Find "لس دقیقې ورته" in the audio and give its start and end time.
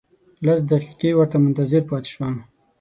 0.45-1.37